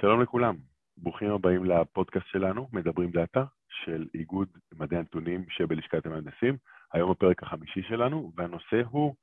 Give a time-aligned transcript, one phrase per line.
[0.00, 0.56] שלום לכולם,
[0.96, 6.56] ברוכים הבאים לפודקאסט שלנו, מדברים דאטה, של איגוד מדעי הנתונים שבלשכת המהנדסים.
[6.92, 9.14] היום הפרק החמישי שלנו, והנושא הוא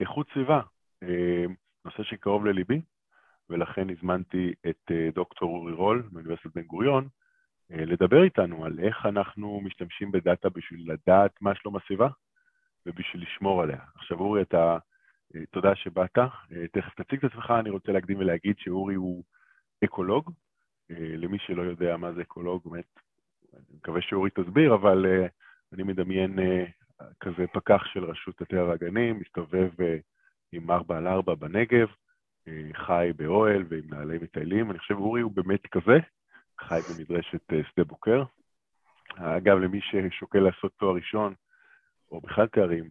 [0.00, 0.60] איכות סביבה,
[1.02, 1.44] אה,
[1.84, 2.80] נושא שקרוב לליבי,
[3.50, 7.08] ולכן הזמנתי את אה, דוקטור אורי רול מאוניברסיטת בן גוריון,
[7.72, 12.08] אה, לדבר איתנו על איך אנחנו משתמשים בדאטה בשביל לדעת מה שלום הסביבה
[12.86, 13.80] ובשביל לשמור עליה.
[13.94, 14.78] עכשיו אורי, אתה,
[15.50, 16.18] תודה שבאת,
[16.72, 19.24] תכף תציג את עצמך, אני רוצה להקדים ולהגיד שאורי הוא
[19.84, 20.32] אקולוג,
[20.90, 23.00] למי שלא יודע מה זה אקולוג, באמת,
[23.54, 25.06] אני מקווה שאורי תסביר, אבל
[25.72, 26.38] אני מדמיין
[27.20, 29.70] כזה פקח של רשות הטבע והגנים, מסתובב
[30.52, 31.88] עם ארבע על ארבע בנגב,
[32.48, 34.70] אה, חי באוהל ועם נעלי מטיילים.
[34.70, 35.98] אני חושב אורי הוא באמת כזה,
[36.60, 38.24] חי במדרשת אה, שדה בוקר.
[39.14, 41.34] אגב, למי ששוקל לעשות תואר ראשון,
[42.10, 42.90] או בכלל תארים, אה,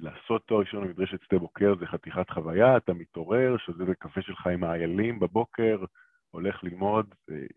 [0.00, 4.46] לעשות תואר ראשון במדרשת שדה בוקר זה חתיכת חוויה, אתה מתעורר, שוזה את הקפה שלך
[4.46, 5.84] עם האיילים בבוקר,
[6.30, 7.14] הולך ללמוד,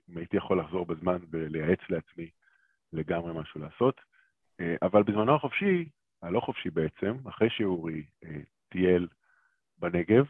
[0.09, 2.29] אם הייתי יכול לחזור בזמן ולייעץ לעצמי
[2.93, 4.01] לגמרי משהו לעשות.
[4.81, 5.89] אבל בזמנו החופשי,
[6.21, 8.05] הלא חופשי בעצם, אחרי שאורי
[8.69, 9.07] טייל
[9.79, 10.25] בנגב,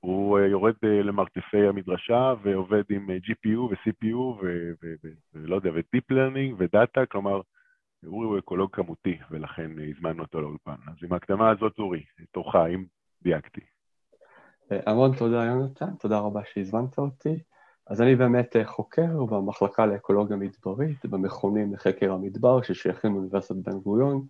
[0.00, 4.44] הוא אה, יורד אה, למרתפי המדרשה ועובד עם אה, GPU ו-CPU
[5.34, 7.40] ולא יודע, ו-Deep Learning ודאטה, כלומר,
[8.06, 10.76] אורי הוא אקולוג כמותי, ולכן הזמנו אותו לאולפן.
[10.86, 12.84] אז עם ההקדמה הזאת, אורי, תורך, אם
[13.22, 13.60] דייקתי.
[14.70, 17.38] המון תודה, יונתן, תודה רבה שהזמנת אותי.
[17.86, 24.26] אז אני באמת חוקר במחלקה לאקולוגיה מדברית, במכונים לחקר המדבר ששייכים לאוניברסיטת בן גוריון,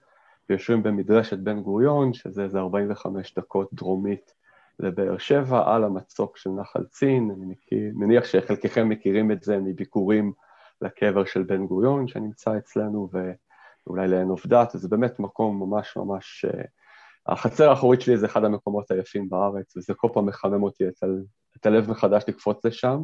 [0.48, 4.34] ויושבים במדרשת בן גוריון, שזה איזה 45 דקות דרומית
[4.78, 10.32] לבאר שבע, על המצוק של נחל צין, אני מכיר, מניח שחלקכם מכירים את זה מביקורים
[10.82, 13.08] לקבר של בן גוריון שנמצא אצלנו,
[13.88, 16.44] ואולי לעין עובדת, זה באמת מקום ממש ממש...
[16.44, 16.64] אה,
[17.26, 21.06] החצר האחורית שלי זה אחד המקומות היפים בארץ, וזה כל פעם מחמם אותי את, ה...
[21.56, 23.02] את הלב מחדש לקפוץ לשם.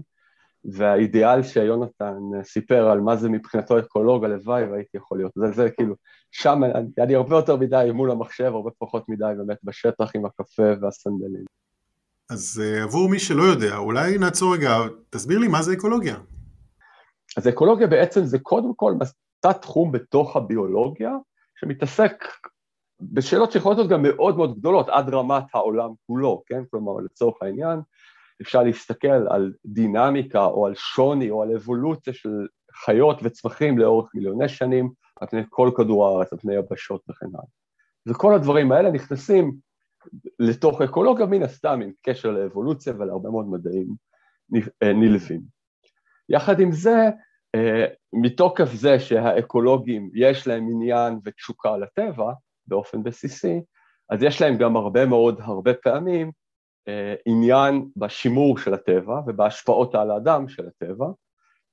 [0.65, 5.33] והאידיאל שיונתן סיפר על מה זה מבחינתו אקולוג, הלוואי והייתי יכול להיות.
[5.35, 5.95] זה, זה כאילו,
[6.31, 6.63] שם
[6.97, 11.45] היה לי הרבה יותר מדי מול המחשב, הרבה פחות מדי באמת בשטח עם הקפה והסנדלים.
[12.31, 14.79] אז uh, עבור מי שלא יודע, אולי נעצור רגע,
[15.11, 16.17] תסביר לי מה זה אקולוגיה.
[17.37, 18.95] אז אקולוגיה בעצם זה קודם כל
[19.45, 21.13] תת תחום בתוך הביולוגיה,
[21.61, 22.25] שמתעסק
[23.01, 26.63] בשאלות שיכולות להיות גם מאוד מאוד גדולות, עד רמת העולם כולו, כן?
[26.71, 27.81] כלומר, לצורך העניין,
[28.43, 32.47] אפשר להסתכל על דינמיקה או על שוני או על אבולוציה של
[32.85, 34.91] חיות וצמחים לאורך מיליוני שנים
[35.21, 37.45] על פני כל כדור הארץ, על פני יבשות וכן הלאה.
[38.07, 39.57] וכל הדברים האלה נכנסים
[40.39, 43.87] לתוך אקולוגיה מן הסתם עם קשר לאבולוציה ולהרבה מאוד מדעים
[44.83, 45.41] אה, נלווים.
[46.29, 47.11] יחד עם זה,
[48.13, 52.33] מתוקף זה שהאקולוגים יש להם עניין ותשוקה לטבע
[52.67, 53.61] באופן בסיסי,
[54.11, 56.31] אז יש להם גם הרבה מאוד, הרבה פעמים,
[56.89, 61.07] אה, עניין בשימור של הטבע ובהשפעות על האדם של הטבע,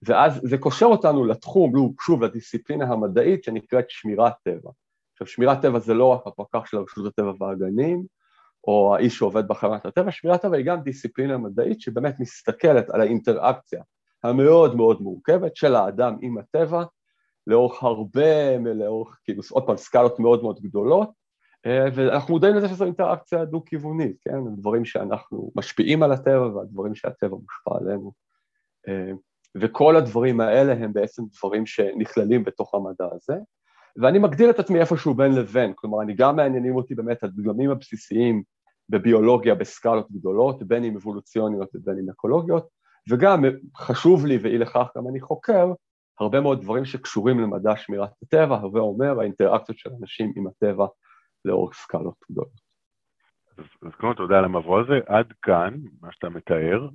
[0.01, 4.71] ואז זה קושר אותנו לתחום, שוב, לדיסציפלינה המדעית שנקראת שמירת טבע.
[5.13, 8.05] עכשיו, שמירת טבע זה לא רק הפקח של רשות הטבע והגנים,
[8.67, 13.83] או האיש שעובד בחברת הטבע, שמירת טבע היא גם דיסציפלינה מדעית שבאמת מסתכלת על האינטראקציה
[14.23, 16.83] המאוד מאוד מורכבת של האדם עם הטבע,
[17.47, 21.09] לאורך הרבה, לאורך, כאילו, עוד פעם, סקלות מאוד מאוד גדולות,
[21.65, 24.55] אה, ואנחנו מודעים לזה שזו אינטראקציה דו-כיוונית, כן?
[24.57, 28.11] דברים שאנחנו משפיעים על הטבע והדברים שהטבע מושפע עלינו.
[28.87, 29.11] אה,
[29.55, 33.35] וכל הדברים האלה הם בעצם דברים שנכללים בתוך המדע הזה.
[33.97, 38.43] ואני מגדיר את עצמי איפשהו בין לבין, כלומר, אני גם מעניינים אותי באמת הדגמים הבסיסיים
[38.89, 42.67] בביולוגיה בסקלות גדולות, בין אם אבולוציוניות ובין אם אקולוגיות,
[43.09, 43.43] וגם
[43.77, 45.67] חשוב לי, ואי לכך גם אני חוקר,
[46.19, 50.85] הרבה מאוד דברים שקשורים למדע שמירת הטבע, הווה אומר האינטראקציות של אנשים עם הטבע
[51.45, 52.71] לאורך סקלות גדולות.
[53.57, 54.99] אז, אז קודם תודה על המבוא הזה.
[55.05, 56.87] עד כאן, מה שאתה מתאר,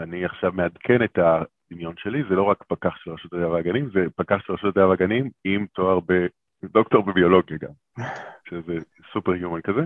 [0.00, 4.00] אני עכשיו מעדכן את הדמיון שלי, זה לא רק פקח של רשות הטבע והגנים, זה
[4.16, 6.26] פקח של רשות הטבע והגנים עם תואר ב...
[6.64, 7.72] דוקטור בביולוגיה גם,
[8.48, 8.78] שזה
[9.12, 9.80] super human כזה,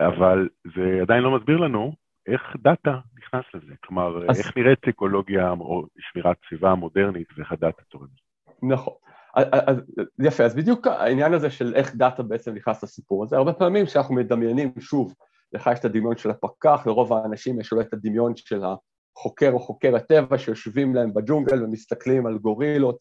[0.00, 1.92] אבל זה עדיין לא מסביר לנו
[2.26, 3.74] איך דאטה נכנס לזה.
[3.84, 4.38] כלומר, אז...
[4.38, 8.06] איך נראית אקולוגיה או שמירת סביבה המודרנית ואיך הדאטה תורם.
[8.62, 8.94] נכון.
[9.34, 9.76] אז,
[10.18, 14.14] יפה, אז בדיוק העניין הזה של איך דאטה בעצם נכנס לסיפור הזה, הרבה פעמים כשאנחנו
[14.14, 15.14] מדמיינים, שוב,
[15.52, 19.58] לך יש את הדמיון של הפקח, לרוב האנשים יש אולי את הדמיון של החוקר או
[19.60, 22.98] חוקר הטבע שיושבים להם בג'ונגל ומסתכלים על גורילות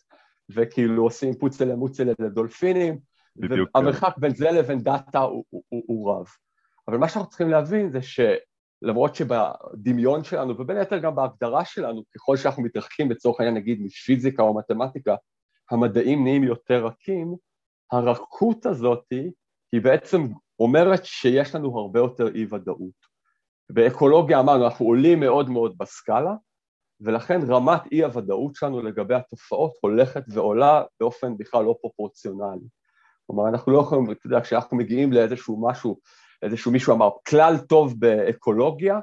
[0.50, 3.00] וכאילו עושים פוצלה מוצלה לדולפינים,
[3.35, 6.25] והמרחק בין זה לבין דאטה הוא, הוא, הוא, הוא רב.
[6.88, 8.01] אבל מה שאנחנו צריכים להבין זה
[8.83, 14.44] שלמרות שבדמיון שלנו, ובין היתר גם בהגדרה שלנו, ככל שאנחנו מתרחקים לצורך העניין נגיד מפיזיקה
[14.44, 15.16] או מתמטיקה,
[15.72, 17.36] המדעים נהיים יותר רכים,
[17.92, 19.06] הרכות הזאת
[19.72, 20.28] היא בעצם
[20.60, 23.12] אומרת שיש לנו הרבה יותר אי ודאות.
[23.69, 26.33] באקולוגיה אמרנו, אנחנו עולים מאוד מאוד בסקאלה,
[27.01, 32.68] ולכן רמת אי הוודאות שלנו לגבי התופעות הולכת ועולה באופן בכלל לא פרופורציונלי.
[33.28, 36.00] כלומר, אנחנו לא יכולים, אתה יודע, כשאנחנו מגיעים לאיזשהו משהו,
[36.41, 38.99] איזשהו מישהו אמר, כלל טוב באקולוגיה,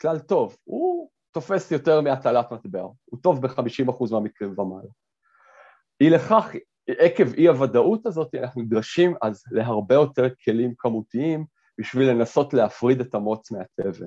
[0.00, 4.90] כלל טוב, הוא תופס יותר מהטלת מטבע, הוא טוב ב-50% מהמקרים ומעלה.
[6.00, 6.52] אי לכך,
[6.88, 11.44] עקב אי הוודאות הזאת, אנחנו נדרשים אז להרבה יותר כלים כמותיים
[11.78, 14.06] בשביל לנסות להפריד את המוץ מהתבן.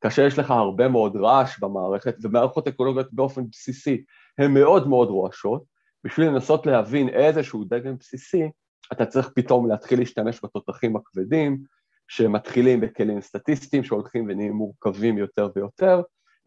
[0.00, 4.04] כאשר יש לך הרבה מאוד רעש במערכת, ומערכות אקולוגיות באופן בסיסי
[4.38, 5.64] הן מאוד מאוד רועשות,
[6.04, 8.50] בשביל לנסות להבין איזשהו דגם בסיסי,
[8.92, 11.62] אתה צריך פתאום להתחיל להשתמש בתותחים הכבדים,
[12.08, 16.02] שמתחילים בכלים סטטיסטיים שהולכים ונהיים מורכבים יותר ויותר,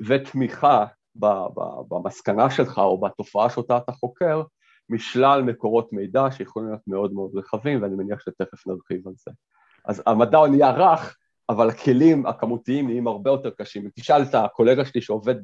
[0.07, 0.85] ותמיכה
[1.89, 4.43] במסקנה שלך או בתופעה שאותה אתה חוקר,
[4.89, 9.31] משלל מקורות מידע שיכולים להיות מאוד מאוד רחבים, ואני מניח שתכף נרחיב על זה.
[9.85, 11.17] אז המדע נהיה רך,
[11.49, 13.83] אבל הכלים הכמותיים נהיים הרבה יותר קשים.
[13.83, 15.35] אם תשאל את הקולגה שלי שעובד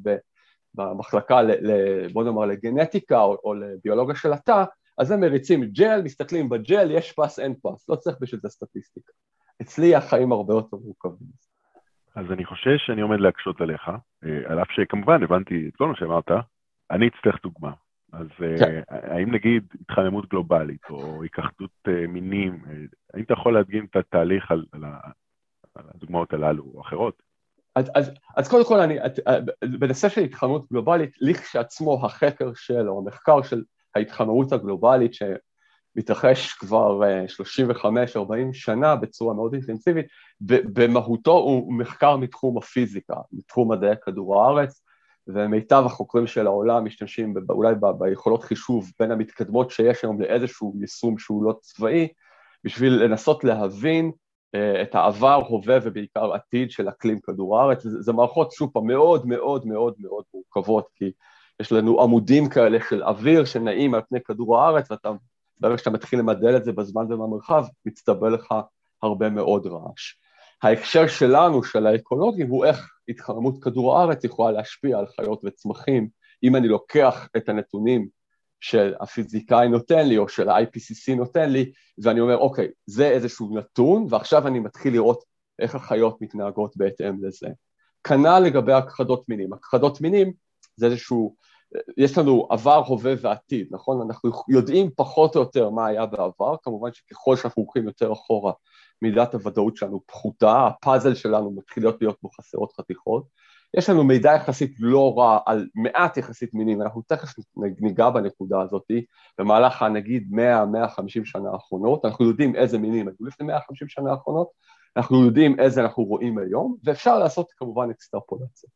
[0.74, 4.64] במחלקה, ל, בוא נאמר, לגנטיקה או, או לביולוגיה של התא,
[4.98, 9.12] אז הם מריצים ג'ל, מסתכלים בג'ל, יש פס, אין פס, לא צריך בשביל זה סטטיסטיקה.
[9.62, 11.28] אצלי החיים הרבה יותר מורכבים.
[12.14, 13.88] אז אני חושש שאני עומד להקשות עליך,
[14.24, 16.30] אה, על אף שכמובן הבנתי את כל מה שאמרת,
[16.90, 17.72] אני אצטרך דוגמה.
[18.12, 18.82] אז אה, כן.
[18.88, 22.64] האם נגיד התחממות גלובלית או היכחדות אה, מינים,
[23.14, 24.84] האם אתה יכול להדגים את התהליך על, על,
[25.74, 27.22] על הדוגמאות הללו או אחרות?
[27.74, 28.98] אז, אז, אז קודם כל, אני,
[29.78, 33.62] בנושא של התחממות גלובלית, לכשעצמו החקר של, או המחקר של
[33.94, 35.14] ההתחממות הגלובלית,
[35.94, 37.00] שמתרחש כבר
[37.82, 40.06] 35-40 שנה בצורה מאוד אינטנסיבית,
[40.40, 44.82] במהותו הוא מחקר מתחום הפיזיקה, מתחום מדעי כדור הארץ,
[45.26, 51.44] ומיטב החוקרים של העולם משתמשים אולי ביכולות חישוב בין המתקדמות שיש היום לאיזשהו יישום שהוא
[51.44, 52.08] לא צבאי,
[52.64, 54.12] בשביל לנסות להבין
[54.54, 57.82] אה, את העבר, הווה ובעיקר עתיד של אקלים כדור הארץ.
[57.82, 61.12] זה מערכות שוב פעם מאוד מאוד מאוד מאוד מורכבות, כי
[61.60, 65.10] יש לנו עמודים כאלה של אוויר שנעים על פני כדור הארץ, ואתה,
[65.60, 68.54] ברגע שאתה מתחיל למדל את זה בזמן ובמרחב, מצטבר לך
[69.02, 70.14] הרבה מאוד רעש.
[70.62, 76.08] ההקשר שלנו, של האקולוגים, הוא איך התחממות כדור הארץ יכולה להשפיע על חיות וצמחים,
[76.42, 78.08] אם אני לוקח את הנתונים
[78.60, 84.46] שהפיזיקאי נותן לי, או של ה-IPCC נותן לי, ואני אומר, אוקיי, זה איזשהו נתון, ועכשיו
[84.46, 85.24] אני מתחיל לראות
[85.58, 87.48] איך החיות מתנהגות בהתאם לזה.
[88.04, 89.52] כנ"ל לגבי הכחדות מינים.
[89.52, 90.32] הכחדות מינים
[90.76, 91.36] זה איזשהו,
[91.96, 94.00] יש לנו עבר, הווה ועתיד, נכון?
[94.06, 98.52] אנחנו יודעים פחות או יותר מה היה בעבר, כמובן שככל שאנחנו הולכים יותר אחורה,
[99.02, 103.24] מידת הוודאות שלנו פחותה, הפאזל שלנו מתחיל להיות בו חסרות חתיכות.
[103.76, 108.90] יש לנו מידע יחסית לא רע על מעט יחסית מינים, אנחנו תכף ניגע בנקודה הזאת
[109.38, 114.48] במהלך הנגיד 100-150 שנה האחרונות, אנחנו יודעים איזה מינים היו לפני 150 שנה האחרונות,
[114.96, 118.70] אנחנו יודעים איזה אנחנו רואים היום, ואפשר לעשות כמובן אקסטרפולציה.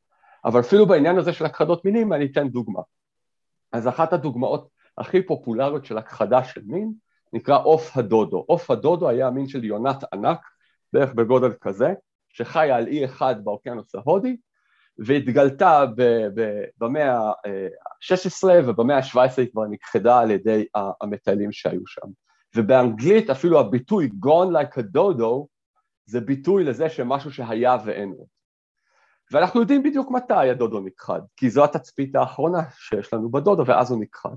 [0.48, 2.80] אבל אפילו בעניין הזה של הכחדות מינים אני אתן דוגמה.
[3.72, 4.68] אז אחת הדוגמאות
[4.98, 6.92] הכי פופולריות של הכחדה של מין
[7.32, 8.44] נקרא עוף הדודו.
[8.46, 10.38] עוף הדודו היה מין של יונת ענק,
[10.92, 11.94] בערך בגודל כזה,
[12.28, 14.36] שחיה על אי אחד באוקיינוס ההודי,
[14.98, 15.84] והתגלתה
[16.78, 20.66] במאה ה-16 ובמאה ה-17 היא כבר נכחדה על ידי
[21.00, 22.08] המטיילים שהיו שם.
[22.56, 25.46] ובאנגלית אפילו הביטוי Gone like a dodo
[26.06, 28.37] זה ביטוי לזה שמשהו שהיה ואין עוד.
[29.32, 34.02] ואנחנו יודעים בדיוק מתי הדודו נכחד, כי זו התצפית האחרונה שיש לנו בדודו ואז הוא
[34.02, 34.36] נכחד.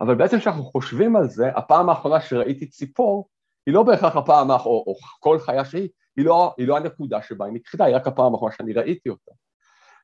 [0.00, 3.28] אבל בעצם כשאנחנו חושבים על זה, הפעם האחרונה שראיתי ציפור,
[3.66, 7.22] היא לא בהכרח הפעם האחרונה, או, או כל חיה שהיא, היא לא, היא לא הנקודה
[7.22, 9.32] שבה היא נכחדה, היא רק הפעם האחרונה שאני ראיתי אותה.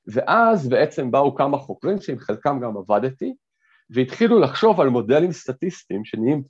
[0.07, 3.35] ואז בעצם באו כמה חוקרים שעם חלקם גם עבדתי,
[3.91, 6.43] והתחילו לחשוב על מודלים סטטיסטיים שנהיים,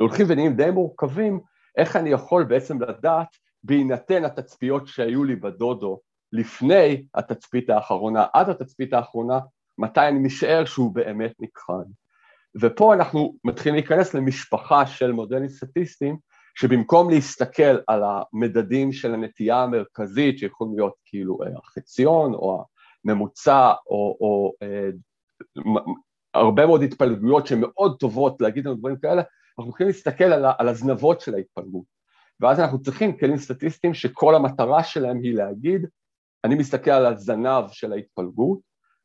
[0.00, 1.40] הולכים ונהיים די מורכבים,
[1.76, 3.28] איך אני יכול בעצם לדעת,
[3.62, 6.00] בהינתן התצפיות שהיו לי בדודו
[6.34, 9.38] לפני התצפית האחרונה, עד התצפית האחרונה,
[9.78, 11.84] מתי אני משער שהוא באמת נכחד.
[12.60, 16.16] ופה אנחנו מתחילים להיכנס למשפחה של מודלים סטטיסטיים,
[16.54, 22.64] שבמקום להסתכל על המדדים של הנטייה המרכזית, שיכולים להיות כאילו אה, החציון או
[23.04, 24.88] הממוצע או, או אה,
[26.34, 29.22] הרבה מאוד התפלגויות שהן מאוד טובות להגיד לנו דברים כאלה,
[29.58, 31.84] אנחנו מתחילים להסתכל על, על הזנבות של ההתפלגות.
[32.40, 35.86] ואז אנחנו צריכים כלים סטטיסטיים שכל המטרה שלהם היא להגיד,
[36.44, 38.58] אני מסתכל על הזנב של ההתפלגות,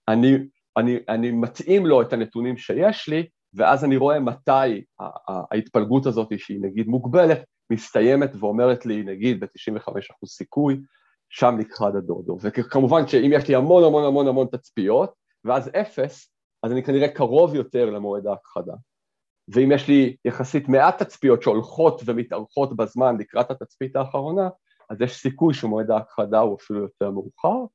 [0.08, 0.38] אני,
[0.77, 4.84] אני, אני מתאים לו את הנתונים שיש לי, ואז אני רואה מתי
[5.51, 7.41] ההתפלגות הזאת, שהיא נגיד מוגבלת,
[7.72, 10.79] מסתיימת ואומרת לי, נגיד ב-95% סיכוי,
[11.29, 12.38] שם נכחד הדודו.
[12.41, 15.13] וכמובן שאם יש לי המון המון המון המון תצפיות,
[15.46, 18.74] ואז אפס, אז אני כנראה קרוב יותר למועד ההכחדה.
[19.48, 24.50] ואם יש לי יחסית מעט תצפיות שהולכות ומתארכות בזמן לקראת התצפית האחרונה,
[24.89, 27.65] אז יש סיכוי שמועד ההכחדה הוא אפילו יותר מאוחר.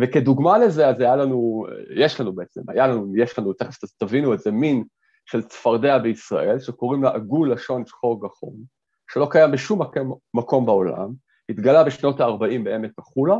[0.00, 4.38] וכדוגמה לזה, אז היה לנו, יש לנו בעצם, היה לנו, יש לנו, תכף תבינו את
[4.38, 4.84] זה, מין
[5.26, 8.54] של צפרדע בישראל, שקוראים לה עגול לשון שחור גחון,
[9.10, 11.12] שלא קיים בשום מקום, מקום בעולם,
[11.48, 13.36] התגלה בשנות ה-40 בעמק החולה,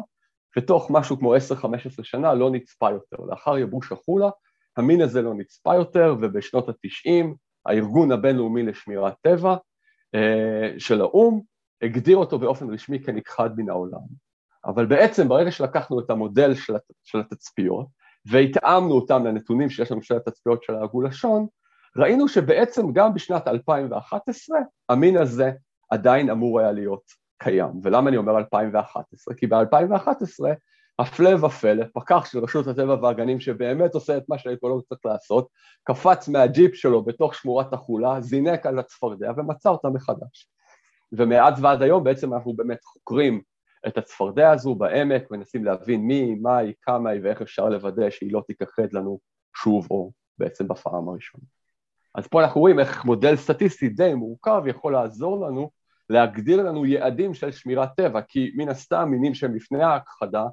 [0.59, 1.39] ותוך משהו כמו 10-15
[2.03, 3.17] שנה לא נצפה יותר.
[3.31, 4.31] לאחר יבוש החולה,
[4.77, 7.27] המין הזה לא נצפה יותר, ובשנות ה-90
[7.67, 9.57] הארגון הבינלאומי לשמירת טבע
[10.15, 11.41] אה, של האו"ם
[11.83, 14.01] הגדיר אותו באופן רשמי כנכחד מן העולם.
[14.65, 17.87] אבל בעצם ברגע שלקחנו את המודל של, הת, של התצפיות
[18.27, 21.47] והתאמנו אותם לנתונים שיש לנו של התצפיות של העגול-לשון,
[21.97, 24.59] ראינו שבעצם גם בשנת 2011
[24.89, 25.51] המין הזה
[25.91, 27.03] עדיין אמור היה להיות
[27.39, 27.71] קיים.
[27.83, 29.35] ולמה אני אומר 2011?
[29.35, 30.45] כי ב-2011,
[30.99, 35.49] הפלא ופלא, פקח של רשות הטבע והגנים שבאמת עושה את מה שהאקולוג צריך לעשות,
[35.85, 40.49] קפץ מהג'יפ שלו בתוך שמורת החולה, זינק על הצפרדע ומצא אותה מחדש.
[41.13, 43.43] ומאז ועד היום בעצם אנחנו באמת חוקרים
[43.87, 48.33] את הצפרדע הזו בעמק, מנסים להבין מי, מה היא, כמה היא ואיך אפשר לוודא שהיא
[48.33, 49.19] לא תיכחד לנו
[49.57, 51.45] שוב או בעצם בפעם הראשונה.
[52.15, 55.71] אז פה אנחנו רואים איך מודל סטטיסטי די מורכב יכול לעזור לנו
[56.11, 60.45] להגדיר לנו יעדים של שמירת טבע, כי מן הסתם מינים שהם לפני ההכחדה,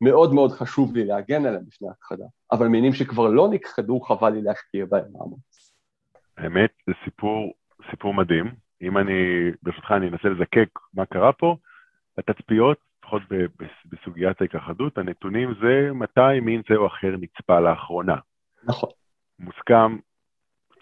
[0.00, 4.42] מאוד מאוד חשוב לי להגן עליהם לפני ההכחדה, אבל מינים שכבר לא נכחדו, חבל לי
[4.42, 5.74] להשקיע בהם מאמץ.
[6.36, 7.52] האמת, זה סיפור,
[7.90, 8.69] סיפור מדהים.
[8.82, 11.56] אם אני, ברשותך, אני אנסה לזקק מה קרה פה.
[12.18, 13.22] התצפיות, לפחות
[13.86, 18.16] בסוגיית ההיכחדות, הנתונים זה מתי מין זה או אחר נצפה לאחרונה.
[18.64, 18.90] נכון.
[19.38, 19.96] מוסכם,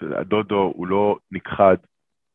[0.01, 1.77] הדודו הוא לא נכחד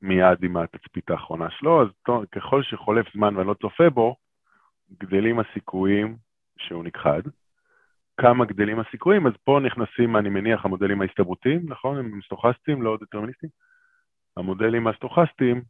[0.02, 1.88] מיד עם התצפית האחרונה שלו, אז
[2.32, 4.16] ככל שחולף זמן ואני לא צופה בו,
[5.00, 6.18] גדלים הסיכויים
[6.58, 7.22] שהוא נכחד.
[8.18, 11.98] כמה גדלים הסיכויים, אז פה נכנסים, אני מניח, המודלים ההסתברותיים, נכון?
[11.98, 13.52] הם סטוכסטיים, לא דטרמיניסטיים.
[14.38, 15.62] המודלים הסטוכסטיים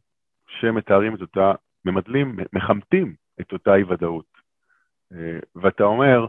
[0.48, 1.52] שמתארים את אותה,
[1.84, 4.34] ממדלים, מחמתים את אותה אי-ודאות.
[5.12, 6.26] אה, ואתה אומר,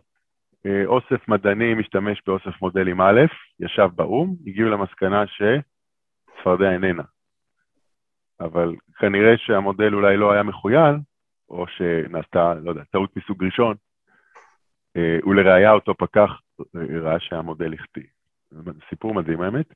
[0.65, 3.21] אה, אוסף מדעני משתמש באוסף מודלים א',
[3.59, 7.03] ישב באו"ם, הגיעו למסקנה שצפרדע איננה.
[8.39, 10.95] אבל כנראה שהמודל אולי לא היה מחויל,
[11.49, 13.75] או שנעשתה, לא יודע, טעות מסוג ראשון,
[14.97, 16.41] אה, ולראיה אותו פקח
[16.75, 18.03] ראה שהמודל החטיא.
[18.89, 19.73] סיפור מדהים האמת.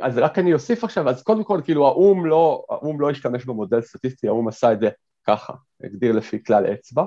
[0.00, 3.80] אז רק אני אוסיף עכשיו, אז קודם כל, כאילו האו"ם לא, האו"ם לא השתמש במודל
[3.80, 4.88] סטטיסטי, האו"ם עשה את זה
[5.26, 5.52] ככה,
[5.84, 7.04] הגדיר לפי כלל אצבע.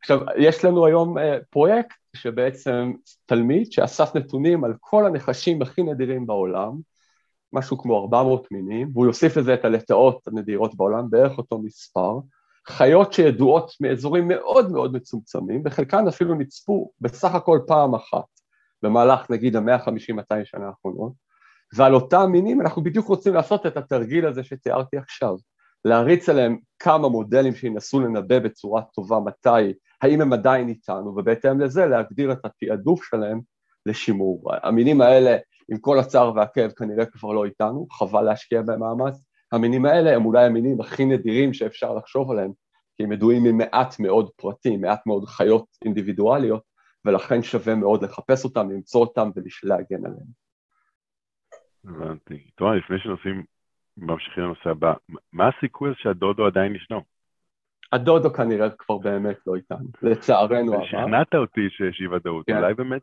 [0.00, 2.92] עכשיו, יש לנו היום אה, פרויקט שבעצם
[3.26, 6.72] תלמיד שאסף נתונים על כל הנחשים הכי נדירים בעולם,
[7.52, 12.18] משהו כמו 400 מינים, והוא יוסיף לזה את הלטאות הנדירות בעולם, בערך אותו מספר,
[12.66, 18.24] חיות שידועות מאזורים מאוד מאוד מצומצמים, וחלקן אפילו נצפו בסך הכל פעם אחת,
[18.82, 21.27] במהלך נגיד ה-150-200 שנה האחרונות,
[21.76, 25.34] ועל אותם מינים אנחנו בדיוק רוצים לעשות את התרגיל הזה שתיארתי עכשיו,
[25.84, 29.72] להריץ עליהם כמה מודלים שינסו לנבא בצורה טובה מתי,
[30.02, 33.40] האם הם עדיין איתנו, ובהתאם לזה להגדיר את התעדוף שלהם
[33.86, 34.42] לשימור.
[34.62, 35.36] המינים האלה,
[35.70, 39.22] עם כל הצער והכאב, כנראה כבר לא איתנו, חבל להשקיע בהם מאמץ.
[39.52, 42.52] המינים האלה הם אולי המינים הכי נדירים שאפשר לחשוב עליהם,
[42.96, 46.62] כי הם ידועים ממעט מאוד פרטים, מעט מאוד חיות אינדיבידואליות,
[47.04, 50.47] ולכן שווה מאוד לחפש אותם, למצוא אותם ולהגן עליהם.
[51.88, 52.50] הבנתי.
[52.54, 53.44] טוב, לפני שנוסעים,
[53.96, 54.94] ממשיכים לנושא הבא,
[55.32, 57.00] מה הסיכוי שהדודו עדיין ישנו?
[57.92, 60.84] הדודו כנראה כבר באמת לא איתנו, לצערנו הרב.
[60.84, 62.56] שכנעת אותי שיש אי ודאות, כן.
[62.56, 63.02] אולי באמת,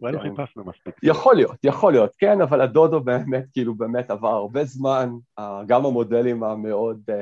[0.00, 0.22] אולי לא כן.
[0.22, 0.94] חיפשנו מספיק.
[1.02, 5.10] יכול להיות, יכול להיות, כן, אבל הדודו באמת, כאילו באמת עבר הרבה זמן,
[5.66, 7.12] גם המודלים המאוד uh,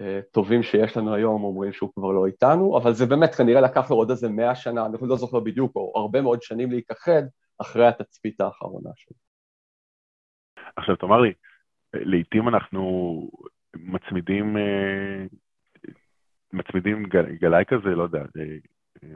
[0.00, 3.90] uh, טובים שיש לנו היום אומרים שהוא כבר לא איתנו, אבל זה באמת כנראה לקח
[3.90, 7.22] לו עוד איזה מאה שנה, אני לא זוכר בדיוק, או הרבה מאוד שנים להיכחד
[7.58, 9.31] אחרי התצפית האחרונה שלו.
[10.76, 11.32] עכשיו תאמר לי,
[11.94, 12.82] לעתים אנחנו
[13.76, 15.26] מצמידים אה,
[16.52, 18.56] מצמידים גל, גלאי כזה, לא יודע, אה,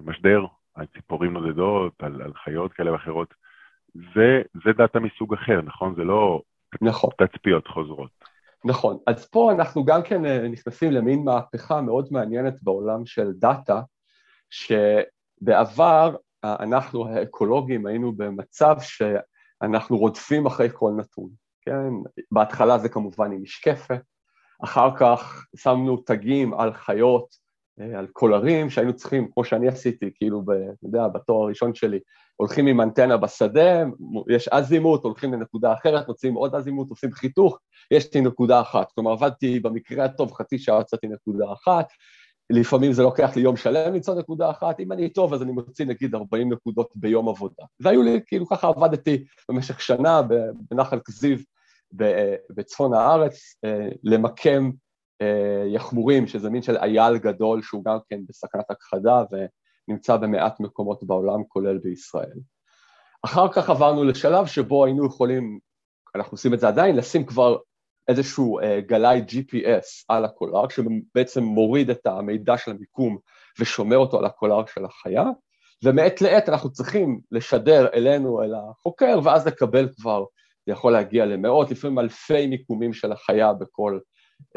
[0.02, 0.44] משדר
[0.74, 3.34] על ציפורים נודדות, על, על חיות כאלה ואחרות.
[3.94, 5.94] זה, זה דאטה מסוג אחר, נכון?
[5.94, 6.42] זה לא
[6.82, 7.10] נכון.
[7.18, 8.10] תצפיות חוזרות.
[8.64, 8.98] נכון.
[9.06, 13.80] אז פה אנחנו גם כן אה, נכנסים למין מהפכה מאוד מעניינת בעולם של דאטה,
[14.50, 21.45] שבעבר אנחנו האקולוגים היינו במצב שאנחנו רודפים אחרי כל נתון.
[21.66, 21.90] כן?
[22.30, 24.00] בהתחלה זה כמובן עם משקפת,
[24.64, 27.34] אחר כך שמנו תגים על חיות,
[27.80, 31.98] אה, על קולרים, שהיינו צריכים, כמו שאני עשיתי, כאילו, ב, אתה יודע, בתואר הראשון שלי,
[32.36, 33.84] הולכים עם אנטנה בשדה,
[34.28, 37.58] יש אזימוט, הולכים לנקודה אחרת, מוצאים עוד אזימוט, עושים חיתוך,
[37.90, 38.92] יש לי נקודה אחת.
[38.92, 41.86] כלומר, עבדתי במקרה הטוב חצי שעה, יצאתי נקודה אחת,
[42.50, 45.86] לפעמים זה לוקח לי יום שלם למצוא נקודה אחת, אם אני טוב אז אני מוציא
[45.86, 47.64] נגיד 40 נקודות ביום עבודה.
[47.80, 50.20] והיו לי, כאילו ככה עבדתי במשך שנה
[50.70, 51.44] בנחל כזיב
[52.50, 54.70] בצפון הארץ, אה, למקם
[55.22, 59.22] אה, יחמורים, שזה מין של אייל גדול שהוא גם כן בסכנת הכחדה,
[59.88, 62.38] נמצא במעט מקומות בעולם, כולל בישראל.
[63.24, 65.58] אחר כך עברנו לשלב שבו היינו יכולים,
[66.14, 67.56] אנחנו עושים את זה עדיין, לשים כבר
[68.08, 73.18] איזשהו גלאי GPS על הקולר, שבעצם מוריד את המידע של המיקום
[73.60, 75.24] ושומר אותו על הקולר של החיה,
[75.84, 80.24] ומעת לעת אנחנו צריכים לשדר אלינו, אל החוקר, ואז לקבל כבר,
[80.66, 83.98] זה יכול להגיע למאות, לפעמים אלפי מיקומים של החיה בכל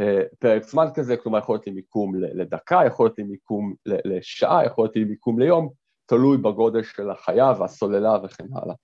[0.01, 0.03] uh,
[0.39, 4.83] פרק זמן כזה, כלומר יכול להיות לי מיקום לדקה, יכול להיות לי מיקום לשעה, יכול
[4.83, 5.69] להיות לי מיקום ליום,
[6.05, 8.75] תלוי בגודל של החיה והסוללה וכן הלאה.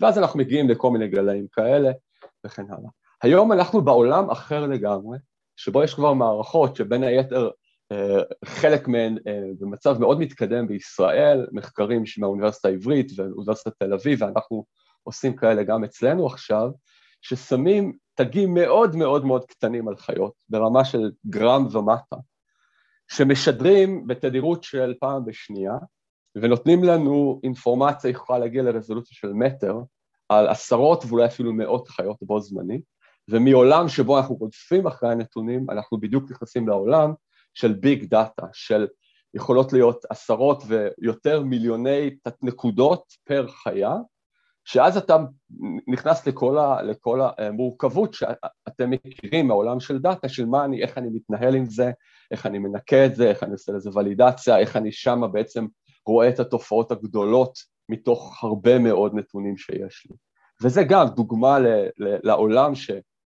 [0.00, 1.90] ואז אנחנו מגיעים לכל מיני גלאים כאלה
[2.46, 2.90] וכן הלאה.
[3.22, 5.18] היום אנחנו בעולם אחר לגמרי,
[5.56, 7.50] שבו יש כבר מערכות שבין היתר
[7.92, 14.64] אה, חלק מהן אה, במצב מאוד מתקדם בישראל, מחקרים מהאוניברסיטה העברית ואוניברסיטת תל אביב, ואנחנו
[15.04, 16.70] עושים כאלה גם אצלנו עכשיו,
[17.22, 22.16] ששמים תגים מאוד מאוד מאוד קטנים על חיות, ברמה של גרם ומטה,
[23.08, 25.74] שמשדרים בתדירות של פעם בשנייה,
[26.36, 29.78] ונותנים לנו אינפורמציה יכולה להגיע לרזולוציה של מטר,
[30.28, 32.82] על עשרות ואולי אפילו מאות חיות בו זמנית,
[33.28, 37.12] ומעולם שבו אנחנו רודפים אחרי הנתונים, אנחנו בדיוק נכנסים לעולם
[37.54, 38.86] של ביג דאטה, של
[39.34, 43.94] יכולות להיות עשרות ויותר מיליוני תת נקודות פר חיה,
[44.64, 45.16] שאז אתה
[45.88, 51.08] נכנס לכל, ה, לכל המורכבות שאתם מכירים מהעולם של דאטה, של מה אני, איך אני
[51.12, 51.90] מתנהל עם זה,
[52.30, 55.66] איך אני מנקה את זה, איך אני עושה לזה ולידציה, איך אני שמה בעצם
[56.06, 60.16] רואה את התופעות הגדולות מתוך הרבה מאוד נתונים שיש לי.
[60.62, 61.66] וזה גם דוגמה ל,
[61.98, 62.90] ל, לעולם ש...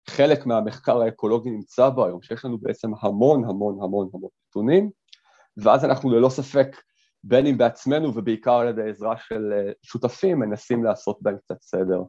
[0.09, 4.89] חלק מהמחקר האקולוגי נמצא בו היום, שיש לנו בעצם המון המון המון המון נתונים,
[5.57, 6.77] ואז אנחנו ללא ספק,
[7.27, 12.01] בין אם בעצמנו ובעיקר על ידי עזרה של אה, שותפים, מנסים לעשות בהם קצת סדר,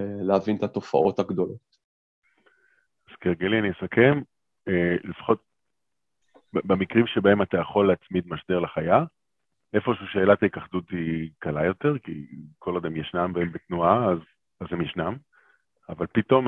[0.00, 1.76] אה, להבין את התופעות הגדולות.
[3.10, 4.20] אז כרגלי אני אסכם,
[4.68, 5.42] אה, לפחות
[6.52, 9.04] במקרים שבהם אתה יכול להצמיד משדר לחיה,
[9.74, 12.26] איפשהו שאלת ההיכחדות היא קלה יותר, כי
[12.58, 14.18] כל עוד הם ישנם והם בתנועה, אז,
[14.60, 15.16] אז הם ישנם.
[15.88, 16.46] אבל פתאום,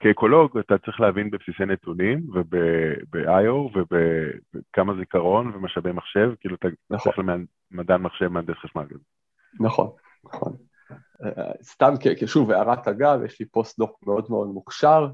[0.00, 7.12] כאקולוג, אתה צריך להבין בבסיסי נתונים וב-IO ובכמה זיכרון ומשאבי מחשב, כאילו אתה נכון.
[7.12, 7.18] צריך
[7.72, 8.84] למדען מחשב, מהנדס חשמל.
[9.60, 9.90] נכון,
[10.24, 10.56] נכון.
[11.62, 15.08] סתם כשוב, הערת אגב, יש לי פוסט-דוק מאוד מאוד מוכשר,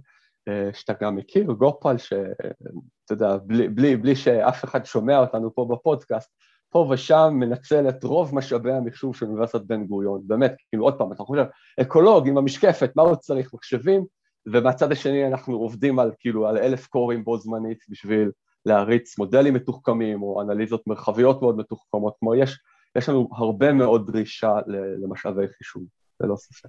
[0.49, 5.69] אה, שאתה גם מכיר, גופל, שאתה יודע, בלי, בלי, בלי שאף אחד שומע אותנו פה
[5.71, 6.31] בפודקאסט,
[6.71, 11.12] פה ושם מנצל את רוב משאבי המחשוב של אוניברסיטת בן גוריון, באמת, כאילו עוד פעם,
[11.12, 11.45] אתה חושב,
[11.81, 13.55] אקולוג עם המשקפת, מה הוא צריך?
[13.55, 14.05] מחשבים,
[14.53, 18.31] ומהצד השני אנחנו עובדים על כאילו על אלף קורים בו זמנית בשביל
[18.66, 22.59] להריץ מודלים מתוחכמים או אנליזות מרחביות מאוד מתוחכמות, כמו יש,
[22.98, 24.52] יש לנו הרבה מאוד דרישה
[25.02, 25.83] למשאבי חישוב,
[26.20, 26.68] ללא ספק.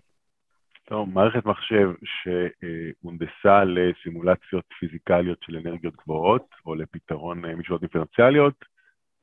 [0.85, 8.65] טוב, מערכת מחשב שהונדסה לסימולציות פיזיקליות של אנרגיות גבוהות, או לפתרון אה, משוואות דיפרנציאליות,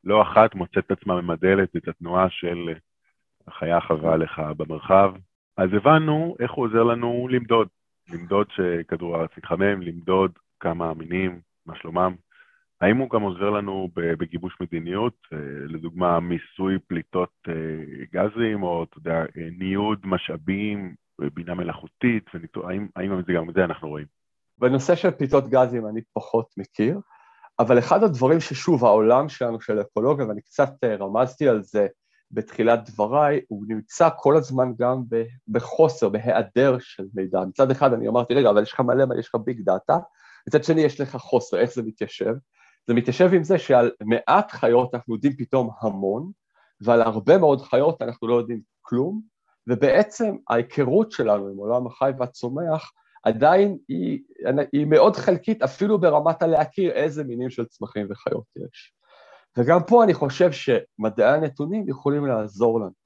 [0.05, 2.69] לא אחת מוצאת את עצמה ממדלת את התנועה של
[3.49, 5.15] החיה החברה לך במרחב.
[5.57, 7.69] אז הבנו איך הוא עוזר לנו למדוד.
[8.13, 12.15] למדוד שכדור הארץ מתחמם, למדוד כמה המינים, מה שלומם.
[12.85, 17.55] האם הוא גם עוזר לנו בגיבוש מדיניות, אה, לדוגמה מיסוי פליטות אה,
[18.13, 20.95] גזים, או אתה יודע, אה, ניוד משאבים,
[21.35, 24.07] בינה מלאכותית, וניתו, האם, האם זה גם את זה אנחנו רואים?
[24.59, 27.01] בנושא של פליטות גזים אני פחות מכיר.
[27.59, 30.71] אבל אחד הדברים ששוב, העולם שלנו של אקולוגיה, ואני קצת
[31.01, 31.87] רמזתי על זה
[32.31, 35.03] בתחילת דבריי, הוא נמצא כל הזמן גם
[35.49, 37.41] בחוסר, בהיעדר של מידע.
[37.49, 39.97] מצד אחד אני אמרתי, רגע, אבל יש לך מלא, יש לך ביג דאטה,
[40.49, 42.35] מצד שני יש לך חוסר, איך זה מתיישב?
[42.87, 46.31] זה מתיישב עם זה שעל מעט חיות אנחנו יודעים פתאום המון,
[46.81, 49.21] ועל הרבה מאוד חיות אנחנו לא יודעים כלום,
[49.67, 52.93] ובעצם ההיכרות שלנו עם עולם החי והצומח
[53.23, 54.21] עדיין היא,
[54.73, 58.93] היא מאוד חלקית אפילו ברמת הלהכיר איזה מינים של צמחים וחיות יש.
[59.59, 63.05] וגם פה אני חושב שמדעי הנתונים יכולים לעזור לנו.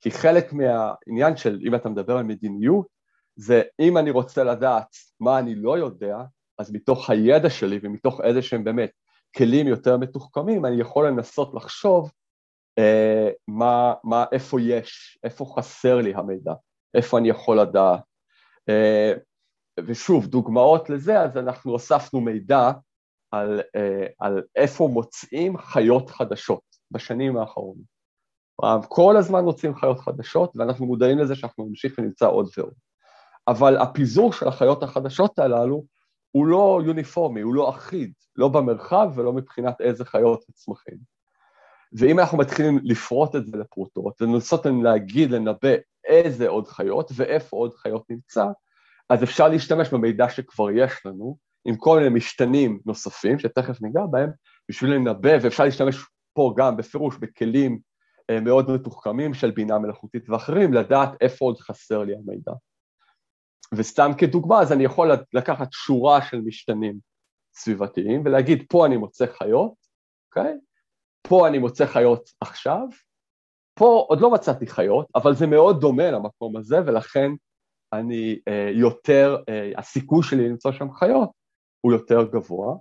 [0.00, 2.86] כי חלק מהעניין של, אם אתה מדבר על מדיניות,
[3.36, 6.18] זה אם אני רוצה לדעת מה אני לא יודע,
[6.58, 8.90] אז מתוך הידע שלי ומתוך איזה שהם באמת
[9.36, 12.10] כלים יותר מתוחכמים, אני יכול לנסות לחשוב
[12.78, 16.52] אה, מה, מה, איפה יש, איפה חסר לי המידע,
[16.94, 18.00] איפה אני יכול לדעת.
[18.68, 19.12] אה,
[19.86, 22.70] ושוב, דוגמאות לזה, אז אנחנו הוספנו מידע
[23.30, 27.92] על, אה, על איפה מוצאים חיות חדשות בשנים האחרונות.
[28.88, 32.74] כל הזמן מוצאים חיות חדשות, ואנחנו מודעים לזה שאנחנו נמשיך ונמצא עוד ועוד.
[33.48, 35.84] אבל הפיזור של החיות החדשות הללו
[36.32, 40.96] הוא לא יוניפורמי, הוא לא אחיד, לא במרחב ולא מבחינת איזה חיות וצמחים.
[41.92, 47.74] ואם אנחנו מתחילים לפרוט את זה לפרוטות ולנסות להגיד, לנבא איזה עוד חיות ואיפה עוד
[47.74, 48.46] חיות נמצא,
[49.08, 54.30] אז אפשר להשתמש במידע שכבר יש לנו, עם כל מיני משתנים נוספים, שתכף ניגע בהם,
[54.68, 55.96] בשביל לנבא, ואפשר להשתמש
[56.32, 57.78] פה גם בפירוש בכלים
[58.30, 62.52] אה, מאוד מתוחכמים של בינה מלאכותית ואחרים, לדעת איפה עוד חסר לי המידע.
[63.74, 66.98] וסתם כדוגמה, אז אני יכול לקחת שורה של משתנים
[67.54, 69.74] סביבתיים ולהגיד, פה אני מוצא חיות,
[70.28, 70.54] אוקיי?
[71.22, 72.86] פה אני מוצא חיות עכשיו,
[73.74, 77.30] פה עוד לא מצאתי חיות, אבל זה מאוד דומה למקום הזה, ולכן
[77.92, 81.30] אני אה, יותר, אה, הסיכוי שלי למצוא שם חיות
[81.80, 82.76] הוא יותר גבוה.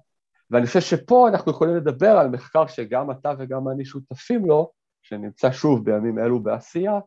[0.49, 5.51] ואני חושב שפה אנחנו יכולים לדבר על מחקר שגם אתה וגם אני שותפים לו, שנמצא
[5.51, 6.99] שוב בימים אלו בעשייה,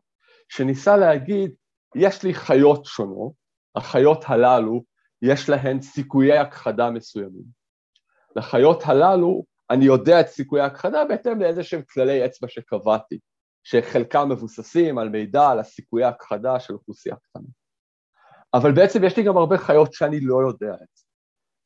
[0.49, 1.51] שניסה להגיד,
[1.95, 3.31] יש לי חיות שונות,
[3.75, 4.83] החיות הללו
[5.21, 7.45] יש להן סיכויי הכחדה מסוימים.
[8.35, 13.19] לחיות הללו אני יודע את סיכויי ההכחדה בהתאם לאיזה שהם כללי אצבע שקבעתי,
[13.63, 17.47] שחלקם מבוססים על מידע על הסיכויי ההכחדה של אוכלוסייה קטנה.
[18.53, 21.05] אבל בעצם יש לי גם הרבה חיות שאני לא יודע את זה.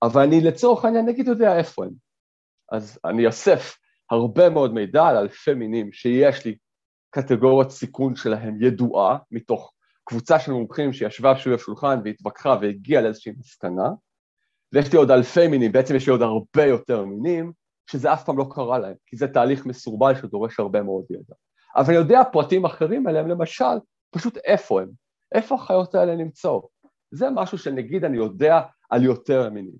[0.04, 1.94] אבל אני לצורך העניין נגיד יודע איפה הן.
[2.72, 3.78] אז אני אוסף
[4.12, 6.58] הרבה מאוד מידע על אלפי מינים שיש לי
[7.10, 9.74] קטגוריית סיכון שלהם ידועה, מתוך
[10.10, 13.90] קבוצה של מומחים שישבה סביב השולחן והתווכחה והגיעה לאיזושהי מסקנה,
[14.74, 17.52] ויש לי עוד אלפי מינים, בעצם יש לי עוד הרבה יותר מינים,
[17.92, 21.36] שזה אף פעם לא קרה להם, כי זה תהליך מסורבל שדורש הרבה מאוד ידע.
[21.76, 23.64] אבל אני יודע פרטים אחרים עליהם, למשל,
[24.12, 24.90] פשוט איפה הם,
[25.36, 26.68] איפה החיות האלה נמצאות.
[27.12, 29.80] זה משהו שנגיד אני יודע על יותר מינים.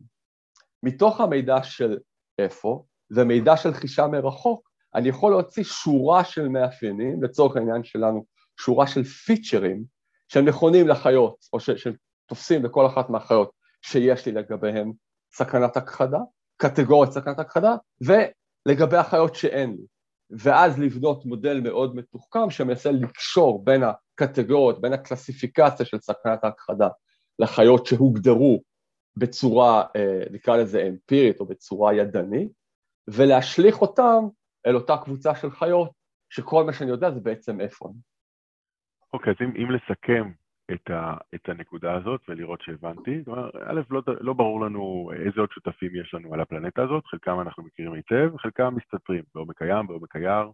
[0.84, 1.98] מתוך המידע של
[2.40, 8.26] איפה, ומידע של חישה מרחוק, אני יכול להוציא שורה של מאפיינים, לצורך העניין שלנו,
[8.60, 9.99] שורה של פיצ'רים,
[10.30, 14.92] שהם נכונים לחיות, או ש, שתופסים לכל אחת מהחיות שיש לי לגביהם
[15.34, 16.20] סכנת הכחדה,
[16.58, 19.86] קטגוריית סכנת הכחדה, ולגבי החיות שאין לי.
[20.30, 26.88] ואז לבנות מודל מאוד מתוחכם שמנסה לקשור בין הקטגוריות, בין הקלסיפיקציה של סכנת ההכחדה
[27.40, 28.62] לחיות שהוגדרו
[29.18, 32.52] בצורה, אה, נקרא לזה אמפירית או בצורה ידנית,
[33.08, 34.24] ולהשליך אותם
[34.68, 35.92] אל אותה קבוצה של חיות,
[36.30, 38.00] שכל מה שאני יודע זה בעצם איפה אני.
[39.14, 40.32] אוקיי, אז אם, אם לסכם
[40.74, 45.52] את, ה, את הנקודה הזאת ולראות שהבנתי, אומרת, א', לא, לא ברור לנו איזה עוד
[45.52, 50.16] שותפים יש לנו על הפלנטה הזאת, חלקם אנחנו מכירים היטב, חלקם מסתתרים בעומק הים, בעומק
[50.16, 50.52] היער,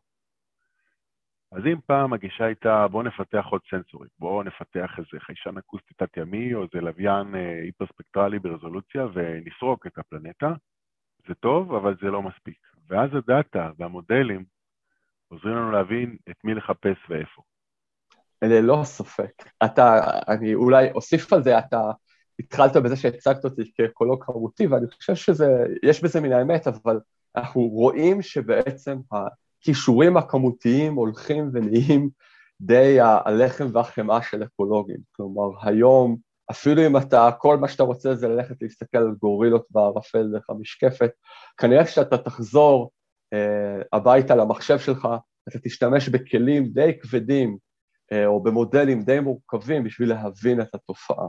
[1.52, 6.54] אז אם פעם הגישה הייתה, בואו נפתח עוד סנסורים, בואו נפתח איזה חיישן אקוסטי תת-ימי
[6.54, 10.54] או איזה לוויין אה, היפרספקטרלי ברזולוציה ונסרוק את הפלנטה,
[11.28, 12.58] זה טוב, אבל זה לא מספיק.
[12.88, 14.46] ואז הדאטה והמודלים
[15.28, 17.42] עוזרים לנו להבין את מי לחפש ואיפה.
[18.42, 19.32] ללא ספק.
[19.66, 21.92] אתה, אני אולי אוסיף על זה, אתה
[22.40, 27.00] התחלת בזה שהצגת אותי כאקולוג כמותי, ואני חושב שיש בזה מן האמת, אבל
[27.36, 32.10] אנחנו רואים שבעצם הכישורים הכמותיים הולכים ונהיים
[32.62, 34.98] די הלחם והחמאה של אקולוגים.
[35.12, 36.18] כלומר, היום,
[36.52, 41.12] אפילו אם אתה, כל מה שאתה רוצה זה ללכת להסתכל על גורילות בערפל דרך המשקפת,
[41.58, 42.92] כנראה שאתה תחזור
[43.34, 45.08] אה, הביתה למחשב שלך,
[45.50, 47.58] אתה תשתמש בכלים די כבדים
[48.26, 51.28] או במודלים די מורכבים בשביל להבין את התופעה.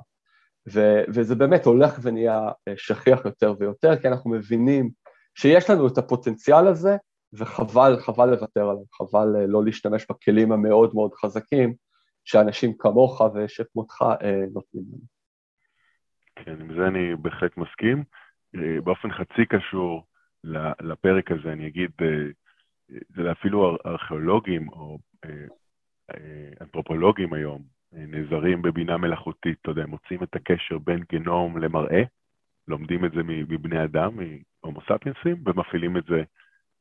[0.73, 4.91] ו- וזה באמת הולך ונהיה אה, שכיח יותר ויותר, כי אנחנו מבינים
[5.35, 6.97] שיש לנו את הפוטנציאל הזה,
[7.33, 11.75] וחבל חבל לוותר עליו, חבל אה, לא להשתמש בכלים המאוד מאוד חזקים
[12.25, 15.17] שאנשים כמוך ושכמותך אה, נותנים לנו.
[16.37, 18.05] כן, עם זה אני בהחלט מסכים.
[18.57, 20.07] אה, באופן חצי קשור
[20.81, 21.91] לפרק הזה, אני אגיד,
[22.89, 24.99] זה אפילו ארכיאולוגים או
[26.77, 27.63] אנתרופולוגים היום
[27.93, 32.03] נעזרים בבינה מלאכותית, אתה יודע, מוצאים את הקשר בין גנום למראה,
[32.69, 36.23] לומדים את זה מבני אדם, מהומו ספיינסים, ומפעילים את זה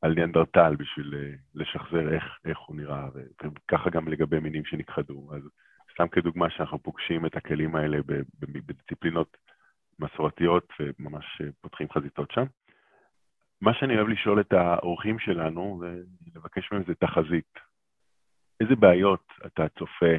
[0.02, 3.08] על ניאנדרטל בשביל אה, לשחזר איך, איך הוא נראה,
[3.44, 5.28] וככה גם לגבי מינים שנכחדו.
[5.34, 5.42] אז
[5.92, 7.98] סתם כדוגמה שאנחנו פוגשים את הכלים האלה
[8.40, 9.36] בדיסציפלינות
[9.98, 12.44] מסורתיות וממש אה, פותחים חזיתות שם.
[13.60, 17.65] מה שאני אוהב לשאול את האורחים שלנו, ולבקש מהם זה תחזית.
[18.60, 20.14] איזה בעיות אתה צופה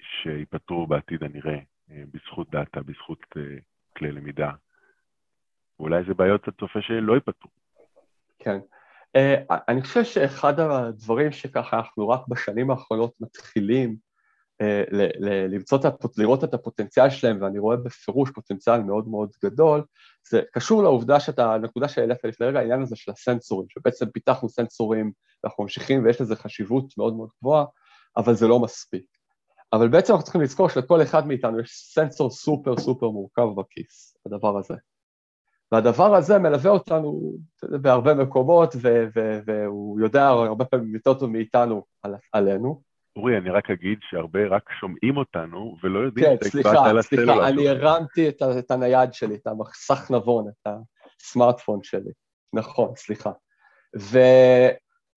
[0.00, 1.58] שייפתרו בעתיד הנראה
[1.90, 3.26] אה, בזכות דאטה, בזכות
[3.96, 4.50] כלי למידה?
[5.78, 7.50] ואולי איזה בעיות אתה צופה שלא ייפתרו?
[8.38, 8.58] כן.
[9.16, 13.96] Uh, אני חושב שאחד הדברים שככה אנחנו רק בשנים האחרונות מתחילים
[14.62, 16.18] uh, ל- ל- למצוא את.
[16.18, 19.84] לראות את הפוטנציאל שלהם, ואני רואה בפירוש פוטנציאל מאוד מאוד גדול,
[20.30, 25.12] זה קשור לעובדה שאתה, הנקודה שהעלית לפני רגע, העניין הזה של הסנסורים, שבעצם פיתחנו סנסורים
[25.44, 27.64] ואנחנו ממשיכים ויש לזה חשיבות מאוד מאוד גבוהה,
[28.16, 29.04] אבל זה לא מספיק.
[29.72, 34.58] אבל בעצם אנחנו צריכים לזכור שלכל אחד מאיתנו יש סנסור סופר סופר מורכב בכיס, הדבר
[34.58, 34.74] הזה.
[35.72, 41.84] והדבר הזה מלווה אותנו בהרבה מקומות, ו- ו- והוא יודע הרבה פעמים יותר טוב מאיתנו
[42.02, 42.82] על- עלינו.
[43.16, 48.28] אורי, אני רק אגיד שהרבה רק שומעים אותנו ולא יודעים כן, סליחה, סליחה, אני הרמתי
[48.28, 50.72] את, את הנייד שלי, את המסך נבון, את
[51.20, 52.10] הסמארטפון שלי.
[52.52, 53.30] נכון, סליחה.
[53.98, 54.18] ו,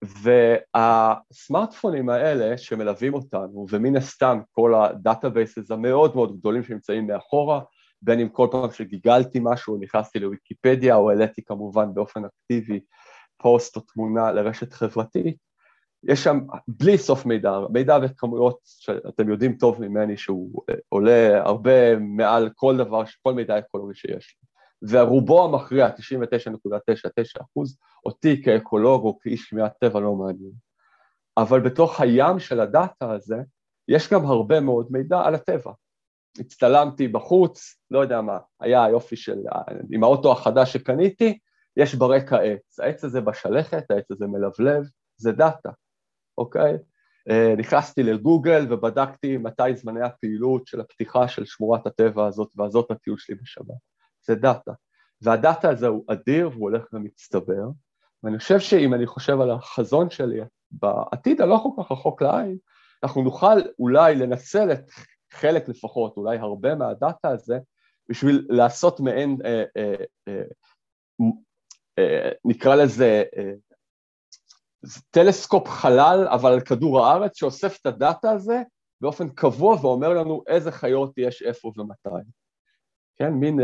[0.04, 7.60] והסמארטפונים האלה שמלווים אותנו, ומן הסתם כל ה databases המאוד מאוד גדולים שנמצאים מאחורה,
[8.02, 12.80] בין אם כל פעם שגיגלתי משהו, נכנסתי לוויקיפדיה או העליתי כמובן באופן אקטיבי
[13.36, 15.36] פוסט או תמונה לרשת חברתית,
[16.04, 22.50] יש שם בלי סוף מידע, מידע בכמויות שאתם יודעים טוב ממני שהוא עולה הרבה מעל
[22.54, 24.47] כל דבר, כל מידע אקולוגי שיש לי.
[24.82, 30.52] ורובו המכריע, 99.99 אחוז, אותי כאקולוג או כאיש שמיעת טבע לא מעניין.
[31.36, 33.36] אבל בתוך הים של הדאטה הזה,
[33.88, 35.72] יש גם הרבה מאוד מידע על הטבע.
[36.40, 39.38] הצטלמתי בחוץ, לא יודע מה, היה היופי של,
[39.92, 41.38] עם האוטו החדש שקניתי,
[41.76, 44.82] יש ברקע עץ, העץ הזה בשלכת, העץ הזה מלבלב,
[45.16, 45.70] זה דאטה,
[46.38, 46.76] אוקיי?
[47.30, 53.18] אה, נכנסתי לגוגל ובדקתי מתי זמני הפעילות של הפתיחה של שמורת הטבע הזאת והזאת הטיול
[53.18, 53.87] שלי בשבת.
[54.28, 54.72] זה data.
[55.22, 57.68] וה data הזה הוא אדיר והוא הולך ומצטבר,
[58.22, 62.58] ואני חושב שאם אני חושב על החזון שלי בעתיד הלא כל כך רחוק לעין,
[63.02, 64.90] אנחנו נוכל אולי לנצל את
[65.32, 67.58] חלק לפחות, אולי הרבה מה data הזה,
[68.08, 70.42] בשביל לעשות מעין, אה, אה, אה,
[71.98, 73.52] אה, נקרא לזה, אה,
[75.10, 78.62] טלסקופ חלל, אבל על כדור הארץ, שאוסף את ה data הזה
[79.00, 82.08] באופן קבוע ואומר לנו איזה חיות יש איפה ומתי.
[83.18, 83.60] כן, מין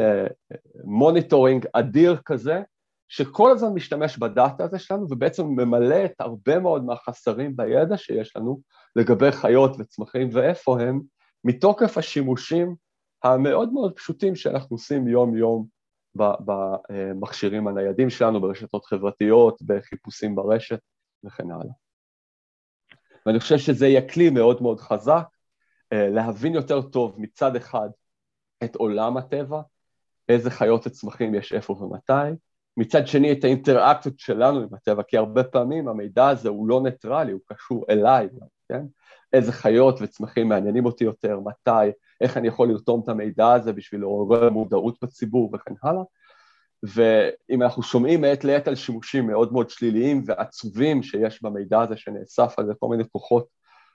[0.84, 2.62] monitoring uh, אדיר כזה,
[3.08, 8.36] שכל הזמן משתמש ב data הזה שלנו ובעצם ממלא את הרבה מאוד מהחסרים בידע שיש
[8.36, 8.60] לנו
[8.96, 11.00] לגבי חיות וצמחים ואיפה הם,
[11.44, 12.74] מתוקף השימושים
[13.22, 15.66] המאוד מאוד פשוטים שאנחנו עושים יום-יום
[16.16, 20.80] במכשירים הניידים שלנו, ברשתות חברתיות, בחיפושים ברשת
[21.24, 21.74] וכן הלאה.
[23.26, 25.26] ואני חושב שזה יהיה כלי מאוד מאוד חזק
[25.92, 27.88] אה, להבין יותר טוב מצד אחד
[28.64, 29.60] את עולם הטבע,
[30.28, 32.36] איזה חיות וצמחים יש איפה ומתי,
[32.76, 37.32] מצד שני את האינטראקציות שלנו עם הטבע, כי הרבה פעמים המידע הזה הוא לא ניטרלי,
[37.32, 38.28] הוא קשור אליי,
[38.68, 38.84] כן?
[39.32, 44.00] איזה חיות וצמחים מעניינים אותי יותר, מתי, איך אני יכול לרתום את המידע הזה בשביל
[44.00, 46.02] לעורר מודעות בציבור וכן הלאה.
[46.82, 52.54] ואם אנחנו שומעים מעת לעת על שימושים מאוד מאוד שליליים ועצובים שיש במידע הזה שנאסף
[52.58, 53.46] על זה כל מיני כוחות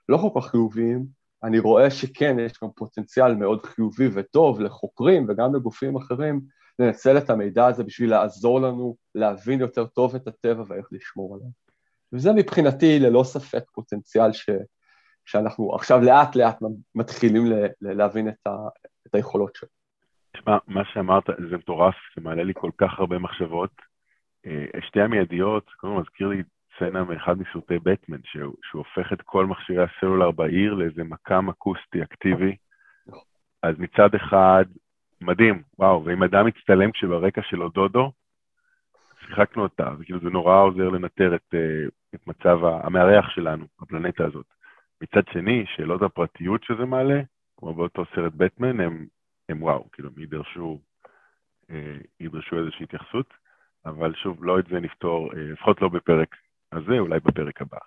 [0.09, 1.05] לא כל כך חיוביים,
[1.43, 6.41] אני רואה שכן, יש גם פוטנציאל מאוד חיובי וטוב לחוקרים וגם לגופים אחרים
[6.79, 11.47] לנצל את המידע הזה בשביל לעזור לנו להבין יותר טוב את הטבע ואיך לשמור עליו.
[12.13, 14.49] וזה מבחינתי ללא ספק פוטנציאל ש,
[15.25, 16.57] שאנחנו עכשיו לאט לאט
[16.95, 18.55] מתחילים ל, ל, להבין את, ה,
[19.07, 19.69] את היכולות שלו.
[20.37, 23.71] תשמע, מה שאמרת זה מטורף, זה מעלה לי כל כך הרבה מחשבות.
[24.45, 26.43] אה, שתי המיידיות, קודם כל מזכיר לי
[26.79, 32.03] סצנה מאחד מסרטי בטמן, שהוא, שהוא הופך את כל מכשירי הסלולר בעיר לאיזה מקם אקוסטי
[32.03, 32.55] אקטיבי.
[33.63, 34.65] אז מצד אחד,
[35.21, 38.11] מדהים, וואו, ואם אדם מצטלם כשברקע שלו דודו,
[39.19, 44.45] שיחקנו אותה, וכאילו זה נורא עוזר לנטר את, אה, את מצב המארח שלנו, הפלנטה הזאת.
[45.01, 47.21] מצד שני, שאלות הפרטיות שזה מעלה,
[47.57, 49.05] כמו באותו סרט בטמן, הם,
[49.49, 50.79] הם וואו, כאילו, הם ידרשו,
[51.69, 53.33] אה, ידרשו איזושהי התייחסות,
[53.85, 56.35] אבל שוב, לא את זה נפתור, אה, לפחות לא בפרק
[56.71, 57.77] הזה, אולי בפרק הבא.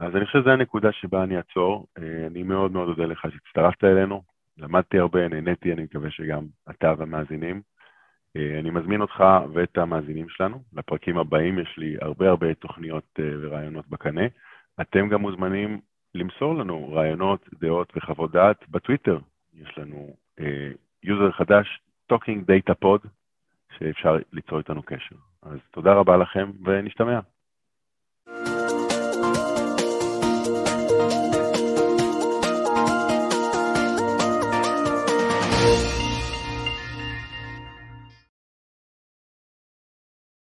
[0.00, 1.86] אז אני חושב שזו הנקודה שבה אני אעצור.
[1.98, 4.22] אה, אני מאוד מאוד אודה לך שהצטרפת אלינו,
[4.58, 7.62] למדתי הרבה, נהניתי, אני מקווה שגם אתה והמאזינים.
[8.36, 10.62] אה, אני מזמין אותך ואת המאזינים שלנו.
[10.72, 14.22] לפרקים הבאים יש לי הרבה הרבה תוכניות אה, ורעיונות בקנה.
[14.80, 15.80] אתם גם מוזמנים
[16.14, 19.18] למסור לנו רעיונות, דעות וחוות דעת בטוויטר.
[19.54, 20.16] יש לנו
[21.02, 21.80] יוזר חדש,
[22.12, 23.08] Talking Data Pod,
[23.78, 25.16] שאפשר ליצור איתנו קשר.
[25.42, 27.20] אז תודה רבה לכם ונשתמע.